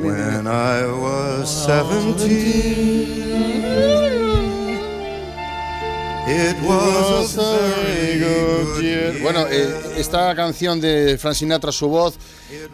[0.00, 3.29] When I was 17,
[6.30, 9.20] it was a very good year.
[9.22, 12.16] Bueno, eh, esta canción de Frank Sinatra, su voz,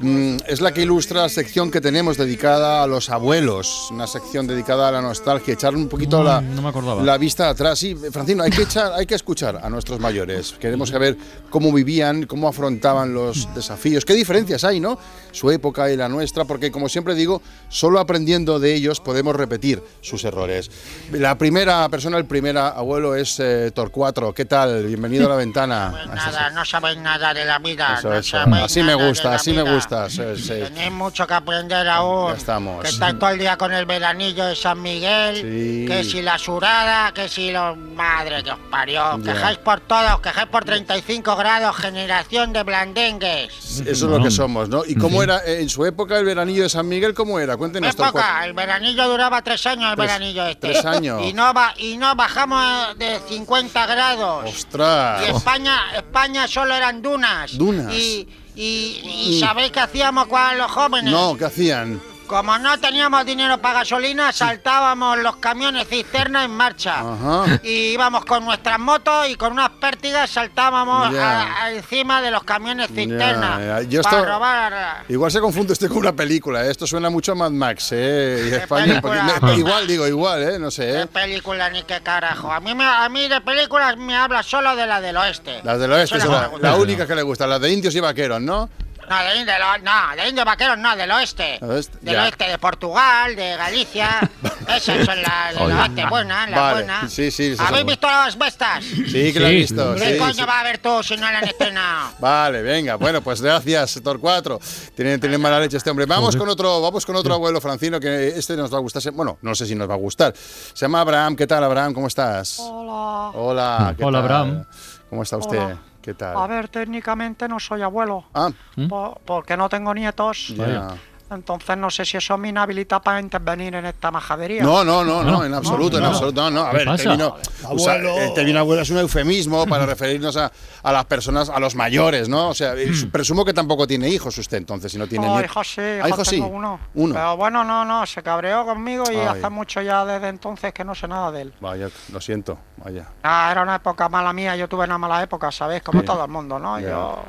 [0.01, 4.47] mm, es la que ilustra la sección que tenemos dedicada a los abuelos, una sección
[4.47, 7.03] dedicada a la nostalgia, echar un poquito la, no me acordaba.
[7.03, 7.79] la vista atrás.
[7.79, 10.55] Sí, Francino, hay que, echar, hay que escuchar a nuestros mayores.
[10.61, 11.17] Queremos saber
[11.51, 14.99] cómo vivían, cómo afrontaban los desafíos, qué diferencias hay, ¿no?
[15.33, 19.83] Su época y la nuestra, porque como siempre digo, solo aprendiendo de ellos podemos repetir
[20.01, 20.71] sus errores.
[21.13, 24.33] La primera persona, el primer abuelo es eh, Torcuatro.
[24.35, 24.85] ¿Qué tal?
[24.87, 25.91] Bienvenido a la ventana.
[25.93, 27.97] Pues nada, no sabéis nada de la vida.
[27.99, 28.37] Eso, no eso.
[28.39, 30.11] sabéis Así me gusta, así me gusta.
[30.11, 30.49] sí, sí.
[30.49, 32.31] Tenéis mucho que aprender aún.
[32.33, 32.83] Ya estamos.
[32.83, 35.37] Que estáis todo el día con el veranillo de San Miguel.
[35.37, 35.85] Sí.
[35.87, 37.77] Que si la surada, que si los.
[37.77, 39.19] Madre que os parió.
[39.19, 39.33] Ya.
[39.33, 43.81] quejáis por todo, os quejáis por 35 grados, generación de blandengues.
[43.81, 44.83] Eso es lo que somos, ¿no?
[44.85, 47.15] ¿Y cómo era en su época el veranillo de San Miguel?
[47.15, 47.57] ¿Cómo era?
[47.57, 47.91] Cuéntenos.
[47.95, 48.45] época, Torcuato.
[48.45, 50.69] el veranillo duraba tres años, el Tres- veranillo este.
[50.73, 51.23] tres años.
[51.25, 54.47] Y no, ba- y no bajamos de 50 grados.
[54.47, 55.29] Y ¡Ostras!
[55.29, 57.57] España, España solo eran dunas.
[57.59, 57.93] Dunas.
[57.93, 61.13] Y, y, y ¿sabéis qué hacíamos cuando los jóvenes?
[61.13, 62.01] No, ¿qué hacían?
[62.27, 67.01] Como no teníamos dinero para gasolina, saltábamos los camiones cisterna en marcha.
[67.01, 67.61] Ajá.
[67.63, 71.41] Y íbamos con nuestras motos y con unas pértigas saltábamos Ya.
[71.43, 73.59] a- a encima de los camiones cisterna.
[73.61, 73.83] Ya.
[73.83, 75.05] Yo para esto- robar.
[75.09, 76.67] Igual se confunde usted con una película.
[76.67, 76.71] ¿eh?
[76.71, 78.49] Esto suena mucho a Mad Max, ¿eh?
[78.51, 79.01] Y España.
[79.57, 80.59] igual, digo, igual, ¿eh?
[80.59, 81.07] No sé, ¿Qué ¿eh?
[81.07, 82.51] película ni qué carajo?
[82.53, 85.61] A mí, me- a mí de películas me habla solo de la del oeste.
[85.63, 86.69] Las del oeste, la, gusta.
[86.71, 88.69] la única que le gusta, las de indios y vaqueros, ¿no?
[89.09, 91.59] No, de, de lo- no, de indios vaqueros no, del oeste.
[91.61, 92.23] Del oeste, Del ya.
[92.25, 94.31] oeste de Portugal, de Galicia.
[94.69, 97.13] Esas son las la oeste buenas, las Vale, buenas.
[97.13, 98.85] sí, sí, ¿Habéis son visto las bestas?
[98.85, 99.95] Sí, que la he visto.
[99.95, 100.43] ¿Qué sí, coño sí.
[100.43, 102.11] va a ver tú si no la han estrenado?
[102.19, 104.59] Vale, venga, bueno, pues gracias, Tor 4.
[104.97, 106.07] Tiene, tiene mala leche este hombre.
[106.07, 109.03] Vamos con otro, vamos con otro abuelo francino que este nos va a gustar.
[109.13, 110.35] Bueno, no sé si nos va a gustar.
[110.37, 111.37] Se llama Abraham.
[111.37, 111.95] ¿Qué tal, Abraham?
[111.95, 112.57] ¿Cómo estás?
[112.59, 113.31] Hola.
[113.39, 113.95] Hola.
[113.97, 114.25] ¿qué Hola, tal?
[114.25, 114.65] Abraham.
[115.09, 115.59] ¿Cómo está usted?
[115.59, 115.79] Hola.
[116.07, 116.37] ¿Qué tal?
[116.37, 118.87] A ver, técnicamente no soy abuelo, Ah, ¿Mm?
[118.87, 120.55] po- porque no tengo nietos.
[120.57, 120.95] ya.
[121.29, 124.63] Entonces no sé si eso me inhabilita para intervenir en esta majadería.
[124.63, 126.11] No, no, no, no, en absoluto, en No.
[126.11, 126.41] absoluto.
[126.43, 126.61] No, no.
[126.67, 127.37] A ¿Qué ver, el término,
[127.71, 130.53] usa- el término abuelo es un eufemismo para referirnos a,
[130.85, 132.51] a las personas, a los mayores, ¿no?
[132.51, 135.69] O sea, eh, presumo que tampoco tiene hijos usted, entonces, si no tiene Oh, hijos
[135.75, 136.37] sí, Ah, hijos hijos sí.
[136.37, 136.79] tengo uno.
[136.95, 137.15] Uno.
[137.15, 139.27] Pero bueno, no, no, se cabreó conmigo y Ay.
[139.27, 141.55] hace mucho ya desde entonces que no sé nada de él.
[141.61, 143.07] Vaya, lo siento, vaya.
[143.25, 145.83] Ah, era una época mala mía, yo tuve una mala época, ¿sabéis?
[145.83, 146.07] Como Sí.
[146.07, 146.79] todo el mundo, ¿no?
[146.79, 146.91] Ya.
[146.91, 147.25] Yo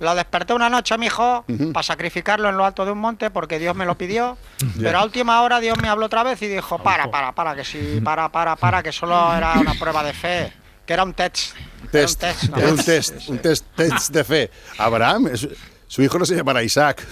[0.00, 1.72] lo desperté una noche, mi hijo, Ujú.
[1.72, 4.38] para sacrificarlo en lo alto de un monte porque Dios me lo pidió.
[4.80, 7.64] Pero a última hora Dios me habló otra vez y dijo, para, para, para, que
[7.64, 10.52] sí, para, para, para, que solo era una prueba de fe,
[10.86, 11.54] que era un test.
[11.56, 12.56] Era un Test, test, ¿no?
[12.58, 14.50] era un test, un test, test de fe.
[14.78, 15.30] Abraham,
[15.86, 17.06] su hijo no se llamará Isaac.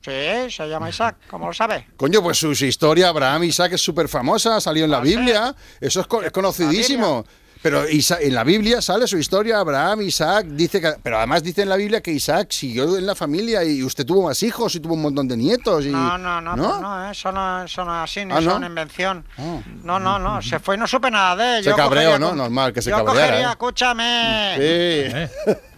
[0.00, 1.88] Sí, se llama Isaac, ¿cómo lo sabe?
[1.96, 5.08] Coño, pues su, su historia, Abraham Isaac, es súper famosa, salió en la Ah, ¿sí?
[5.16, 7.24] Biblia, eso es, es conocidísimo.
[7.62, 11.62] Pero Isa- en la Biblia sale su historia, Abraham, Isaac, dice que, pero además dice
[11.62, 14.80] en la Biblia que Isaac siguió en la familia y usted tuvo más hijos y
[14.80, 15.84] tuvo un montón de nietos.
[15.84, 18.50] Y, No, no, no, pues no, eso no, eso no es así, ni Ah, ¿no?
[18.52, 19.24] es una invención.
[19.38, 19.58] Ah.
[19.82, 21.64] No, no, no, se fue y no supe nada de él.
[21.64, 22.28] Se Yo cabreó, cogería ¿no?
[22.28, 23.50] con- Normal que se Yo cabreara, cogería, ¿eh?
[23.50, 24.62] escúchame, Sí.
[24.62, 25.30] ¿Eh?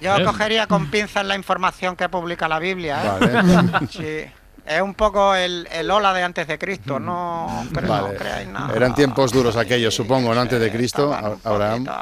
[0.02, 0.24] yo ¿Eh?
[0.24, 3.08] cogería con pinzas la información que publica la Biblia, ¿eh?
[3.20, 3.88] Vale.
[3.90, 4.32] Sí.
[4.68, 8.16] Es un poco el, el ola de antes de Cristo, no, cre- no Vale.
[8.16, 8.74] creáis nada.
[8.76, 10.40] Eran tiempos duros aquellos, supongo, ¿no?
[10.40, 11.12] Antes de Cristo,
[11.42, 11.84] Abraham.
[11.86, 11.92] poquito-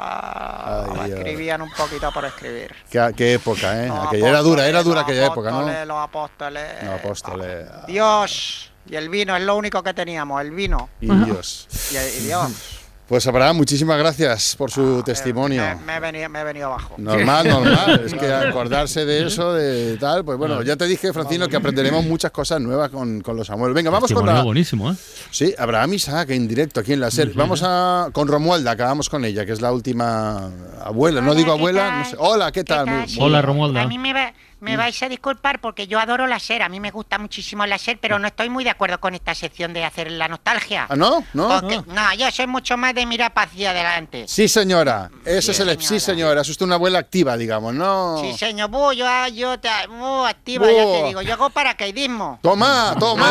[1.01, 1.19] Ay, Dios.
[1.19, 2.75] escribían un poquito por escribir.
[2.89, 3.89] Qué, qué época, ¿eh?
[4.07, 5.85] Aquella era dura, era dura aquella época, ¿no?
[5.85, 6.83] Los apóstoles.
[6.83, 7.67] Los apóstoles.
[7.87, 8.71] Dios.
[8.89, 10.89] Y el vino es lo único que teníamos, el vino.
[11.01, 11.67] Y Dios.
[11.91, 12.51] Y, y Dios.
[13.07, 15.63] Pues Abraham, muchísimas gracias por su testimonio.
[15.63, 16.95] Me, me he venido, me he venido abajo.
[16.97, 18.01] Normal, normal.
[18.05, 22.03] Es que acordarse de eso, de tal, pues bueno, ya te dije, Francino, que aprenderemos
[22.03, 23.73] muchas cosas nuevas con, con los abuelos.
[23.75, 24.43] Venga, vamos con la.
[24.43, 24.95] buenísimo, ¿eh?
[25.31, 27.33] Sí, Abraham Isaac en directo aquí en la serie.
[27.33, 30.51] Vamos a con Romualda, acabamos con ella, que es la última
[30.83, 31.21] abuela.
[31.21, 31.99] No digo ¿qué abuela, tal?
[31.99, 32.15] no sé.
[32.19, 33.05] Hola, ¿qué tal?
[33.19, 33.83] Hola, Romualda.
[33.83, 36.79] A mí me, va- me vais a disculpar porque yo adoro la SER, a mí
[36.79, 39.85] me gusta muchísimo la SER, pero no estoy muy de acuerdo con esta sección de
[39.85, 40.87] hacer la nostalgia.
[40.89, 41.23] ¿Ah, no?
[41.33, 41.47] ¿No?
[41.47, 44.25] Porque- no, yo soy mucho más de mirar para hacia adelante.
[44.27, 45.09] Sí, señora.
[45.25, 45.69] Ese es el.
[45.79, 45.99] Sí, señora.
[45.99, 46.41] señora.
[46.41, 48.17] Es usted una abuela activa, digamos, ¿no?
[48.21, 52.39] Sí, señor, Bu, yo, yo te, bu, activa, ya te digo, yo hago paracaidismo.
[52.41, 53.29] Toma, toma.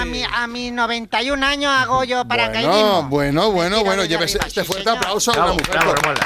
[0.00, 3.04] A, mi, a mis 91 años hago yo paracaidismo.
[3.04, 4.04] Bueno, bueno, bueno, bueno.
[4.04, 4.98] Llévese arriba, este sí, fuerte señor.
[4.98, 5.66] aplauso a una mujer.
[6.02, 6.20] bravo.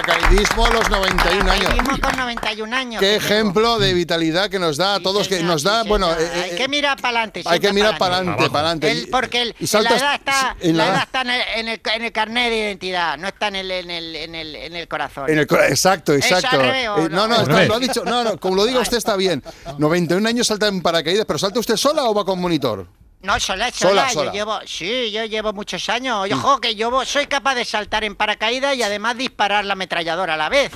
[0.00, 1.64] Paracaidismo a los 91 años.
[1.66, 3.00] Paracaidismo con 91 años.
[3.00, 5.88] Qué ejemplo de vitalidad que nos da a Sí, todos, que señor, nos da, sí,
[5.88, 7.42] bueno, eh, hay eh, que mirar para adelante.
[7.44, 8.90] hay que mirar para adelante, para adelante.
[8.90, 11.40] El- porque el- Y saltas- la edad está, en la la- edad está en, el,
[11.56, 14.56] en, el, en el carnet de identidad, no está en el, en el, en el,
[14.56, 15.28] en el corazón.
[15.30, 16.56] En el cora- exacto, ¿Eso exacto.
[16.60, 17.28] al revés o Eh, no, no?
[17.28, 17.68] no, Al está- revés.
[17.68, 18.04] lo ha dicho.
[18.04, 19.42] No, no, como lo diga usted está bien.
[19.78, 22.86] 91 años salta en paracaídas, pero ¿salta usted sola o va con monitor?
[23.22, 24.26] No, sola, Sola, sola, sola.
[24.26, 26.28] Yo llevo, sí, yo llevo muchos años.
[26.28, 30.34] Yo, ojo, que yo soy capaz de saltar en paracaídas y además disparar la ametralladora
[30.34, 30.72] a la vez.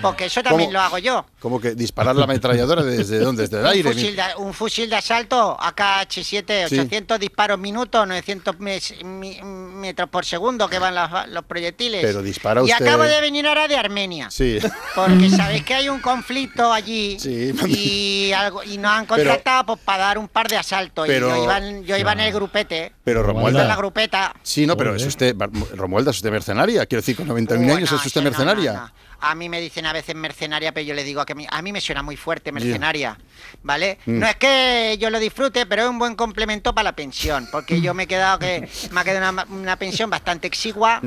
[0.00, 0.72] Porque eso también ¿Cómo?
[0.78, 1.26] lo hago yo.
[1.40, 3.42] Como que disparar la ametralladora desde dónde?
[3.42, 3.88] Desde el aire.
[3.88, 6.78] Un fusil, de, un fusil de asalto AKH-7, Sí.
[6.78, 12.00] 800 disparos minuto, 900 mes- mi- metros por segundo que van las- los proyectiles.
[12.02, 14.30] Pero dispara Y usted- acabo de venir ahora de Armenia.
[14.30, 14.58] Sí.
[14.94, 17.52] Porque sabéis que hay un conflicto allí Sí.
[17.66, 21.06] y, algo, y nos han Pero- contratado pues, para dar un par de asaltos.
[21.06, 22.92] Pero- y yo iba, en- yo iba en el grupete.
[23.04, 23.76] Pero en la Romualda.
[23.76, 24.34] grupeta.
[24.42, 25.34] Sí, no, pero es usted,
[25.74, 26.86] Romualda, es usted mercenaria.
[26.86, 28.72] Quiero decir, con 91 años Bueno, es usted no, mercenaria.
[28.72, 28.92] no, no.
[29.26, 31.62] A mí me dicen a veces mercenaria, pero yo le digo que a mí, a
[31.62, 33.16] mí me suena muy fuerte mercenaria,
[33.62, 33.98] ¿vale?
[34.04, 34.18] Mm.
[34.18, 37.80] No es que yo lo disfrute, pero es un buen complemento para la pensión, porque
[37.80, 41.00] yo me he quedado que me ha quedado una, una pensión bastante exigua,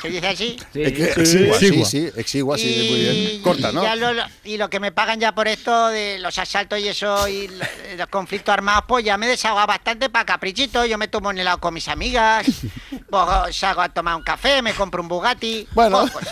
[0.00, 0.56] ¿se dice así?
[0.74, 1.86] Es que- Sí, exigua, sí, exigua.
[1.88, 3.42] sí, exigua, sí, muy bien.
[3.42, 3.82] Corta, ¿no?
[3.82, 4.12] ya lo-
[4.44, 7.64] y lo que me pagan ya por esto de los asaltos y eso y lo-
[7.98, 10.84] los conflictos armados, pues ya me desahoga bastante para caprichito.
[10.86, 12.46] Yo me tomo un helado con mis amigas,
[13.10, 15.66] pues salgo a tomar un café, me compro un Bugatti.
[15.72, 16.06] Bueno.
[16.12, 16.26] pues,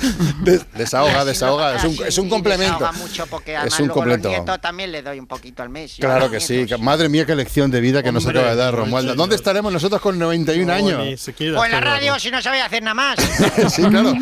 [0.44, 1.76] Des- desahoga, desahoga.
[1.76, 2.90] Es un, es un complemento.
[2.98, 4.28] mucho porque además Es un luego complemento.
[4.28, 5.96] los nietos también le doy un poquito al mes.
[5.98, 6.66] Claro que sí.
[6.80, 9.14] Madre mía, qué lección de vida que nos Hombre, acaba de dar Romualda.
[9.14, 11.20] ¿Dónde estaremos nosotros con 91 No, ni años?
[11.24, 13.18] Pues en la radio, si no sabéis hacer nada más.
[13.68, 14.12] sí, claro.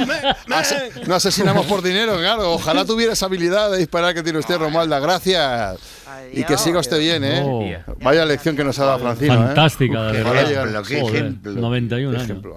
[0.51, 2.53] Ase- no asesinamos por dinero, claro.
[2.53, 4.99] Ojalá tuviera esa habilidad de disparar que tiene usted, Romualda.
[5.01, 5.79] Gracias.
[6.33, 6.61] Y que Adiós.
[6.63, 7.43] siga usted bien, ¿eh?
[7.45, 7.65] Oh.
[8.03, 9.35] Vaya lección que nos ha dado Francino.
[9.35, 9.37] ¿eh?
[9.39, 10.83] Fantástica, de Ojalá verdad.
[10.87, 11.53] qué Joder, ejemplo.
[11.53, 12.23] 91 años.
[12.25, 12.57] ejemplo.